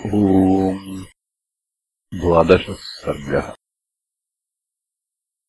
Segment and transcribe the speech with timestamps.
[0.00, 1.04] ओम्
[2.20, 3.54] द्वादशः सर्गः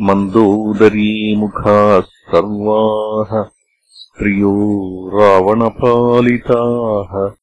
[0.00, 3.50] मन्दोदरीमुखाः सर्वाः
[3.84, 7.36] स्त्रियो रावणपालिताः।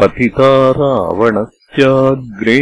[0.00, 2.58] पतिता रावणः ्रे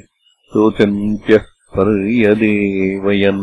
[0.00, 1.44] शोचन्त्यः
[1.76, 3.40] पर्यदेवयन्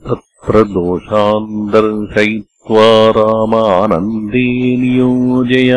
[0.08, 2.84] तत्र दोषान् दर्शयित्वा
[3.20, 4.44] रामानन्दे
[4.82, 5.72] नियोजय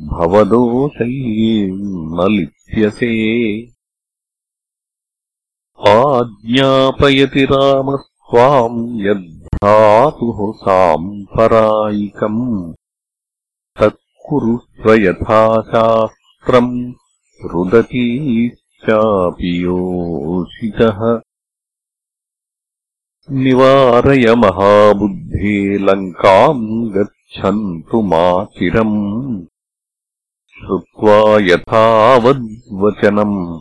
[0.03, 3.69] भवदोषैर्न लिप्यसे
[5.89, 12.75] आज्ञापयति रामस्त्वाम् यद्धातुः साम्परायिकम्
[13.81, 16.93] तत्कुरुष्व यथा शास्त्रम्
[17.45, 21.21] रुदतीश्चापि योषितः।
[23.31, 29.47] निवारय महाबुद्धे लङ्काम् गच्छन्तु माचिरम्
[30.57, 33.61] श्रुत्वा यथावद्वचनम्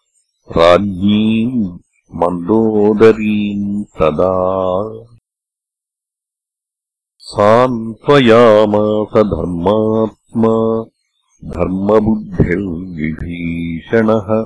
[0.57, 1.79] राज्ञीम्
[2.15, 4.33] मन्दोदरीम् तदा
[7.17, 10.85] सान्त्वयामास धर्मात्मा
[11.45, 14.45] धर्मबुद्धिर्विभीषणः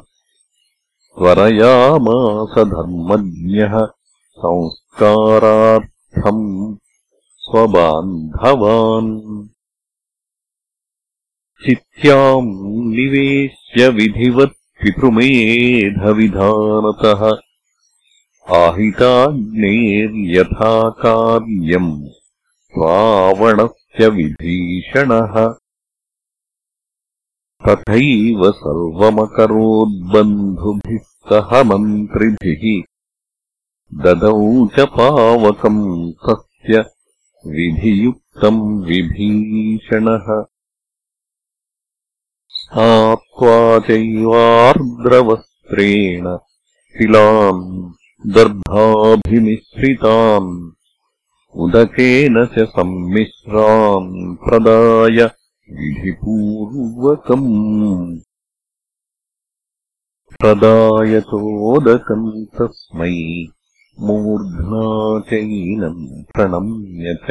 [1.18, 3.88] त्वरयामास धर्मज्ञः
[4.38, 6.76] संस्कारार्थम्
[7.38, 9.48] स्वबान्धवान्।
[11.66, 17.22] चित्याम् निवेश्य विधिवत् पितृमेधविधानतः
[18.56, 22.08] आहिताग्नेर्यथा कार्यम्
[22.80, 25.56] रावणस्य विभीषणः।
[27.68, 32.84] तथैव सर्वमकरोद्बन्धुभिः सह मन्त्रिभिः
[34.04, 36.86] ददौ च पावकम् तस्य
[37.48, 40.46] विधियुक्तम् विभीषणः
[43.36, 45.08] स्नात्वा चैवार्द्रवस्त्रेण
[46.98, 47.64] तिलान्
[48.36, 49.32] दर्भाभिमिश्रितान्
[51.64, 54.14] उदकेन च सम्मिश्रान्
[54.44, 55.20] प्रदाय
[55.80, 57.50] विधिपूर्वकम्
[60.40, 63.18] प्रदायतोदकम् तस्मै
[64.08, 64.86] मूर्ध्ना
[65.30, 67.30] चैनम् प्रणम्य च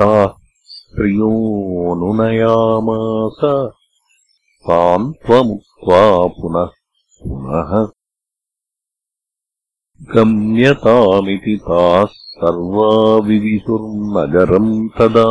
[0.00, 0.26] ताः
[0.74, 1.30] स्त्रियोऽनुनयामास
[4.66, 6.02] तान् त्वमुक्त्वा
[6.36, 6.68] पुनः
[7.22, 7.72] पुनः
[10.14, 12.86] गम्यतामिति ताः सर्वा
[13.26, 15.26] विविशुर्नगरम् तदा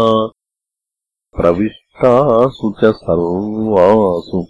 [1.38, 4.42] प्रविष्टासु च सर्वासु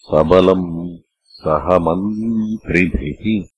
[0.00, 3.55] सबलम् सह मन्त्रिभिः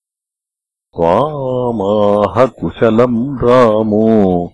[0.97, 4.53] त्वामाह कुशलम् रामो।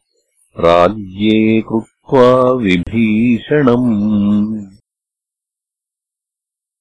[0.59, 4.67] राज्ये कृत्वा विभीषणम्।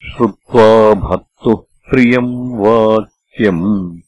[0.09, 3.99] श्रुत्वा भक्तुः प्रियम् वाक्यम्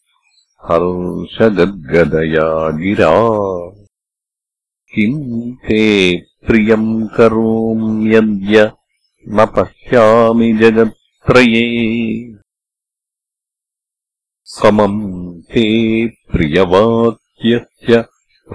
[0.64, 3.14] हर्षगद्गदया गिरा।
[4.96, 8.72] किम् ते प्रियम् करोम्यद्य
[9.28, 12.36] न पश्यामि जगत्त्रये।
[14.44, 15.66] समम् ते
[16.32, 17.98] प्रियवाक्यस्य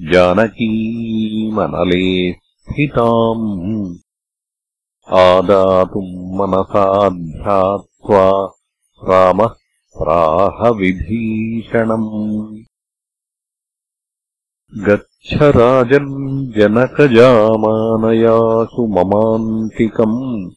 [0.01, 3.95] जानकीमनले स्थिताम्।
[5.09, 8.53] आदातुम् मनसा ध्यात्वा
[9.03, 12.57] रामः विभीषणम्
[14.85, 20.51] गच्छ राजन् जनकजामानयासु ममान्तिकम्।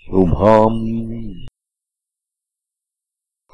[0.05, 0.79] शुभाम्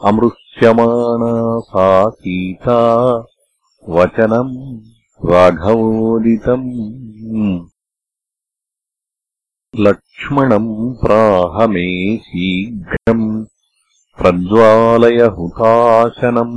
[0.05, 2.81] अमृष्यमाणा सा सीता
[3.88, 4.81] वचनम्
[5.31, 6.70] राघवोदितम्
[9.78, 11.83] लक्ष्मणम् प्राह मे
[12.22, 13.26] शीघ्रम्
[14.20, 16.56] प्रज्वालय हुताशनम्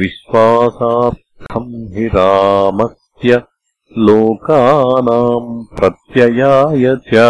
[0.00, 3.40] विश्वासार्थम् हि रामस्य
[4.08, 7.24] लोकानाम् प्रत्ययाय च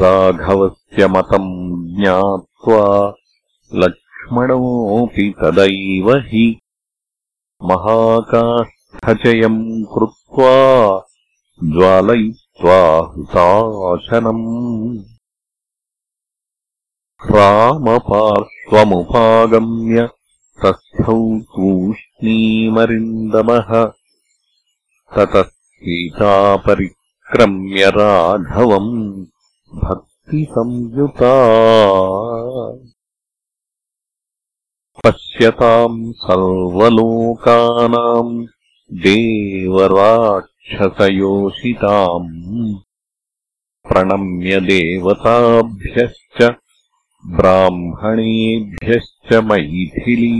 [0.00, 1.52] राघवस्य मतम्
[1.98, 2.86] ज्ञात्वा
[3.82, 6.46] लक्ष्मणोऽपि तदैव हि
[7.70, 9.62] महाकाष्ठचयम्
[9.94, 10.58] कृत्वा
[11.64, 14.98] ज्वालयित्वा हुताशनम्।
[17.30, 20.08] रामपार्श्वमुपागम्य
[20.62, 23.92] तस्थौ तूष्णीमरिन्दमः।
[25.16, 29.26] ततः सीतापरिक्रम्य राघवम्
[29.74, 31.34] भक्तिसंयुता।
[35.04, 38.46] पश्यताम् सर्वलोकानाम्
[40.70, 42.78] देवराक्षसयोषिताम्
[43.88, 46.56] प्रणम्य देवताभ्यश्च
[47.26, 50.36] ब्राह्मणेभ्यश्च मैथिली।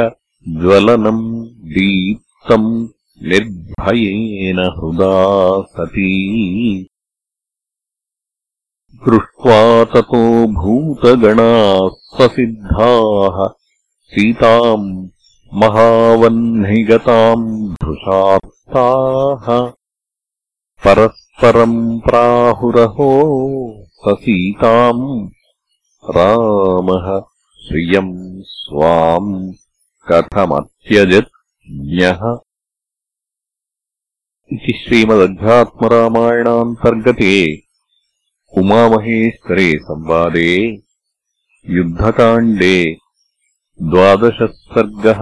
[0.48, 2.88] ज्वलनम् दीप्तम्
[3.22, 6.88] निर्भयेन हृदा सती
[9.07, 13.37] दृष्ट्वा ततो भूतगणाः ससिद्धाः।
[14.05, 15.09] सीताम्
[15.55, 19.47] महावह्निगताम् धृषास्ताः
[20.85, 23.11] परस्परम् प्राहुरहो
[23.95, 25.29] ससीताम्
[26.17, 27.07] रामः
[27.69, 29.53] श्रियम् स्वाम्
[30.09, 31.33] कथमत्यजत्
[31.71, 32.21] ज्ञः
[34.53, 37.35] इति श्रीमदध्यात्मरामायणान्तर्गते
[38.53, 40.51] उमामहेश्वरे संवादे
[41.65, 42.77] युद्धकाण्डे
[43.79, 45.21] द्वादशः सर्गः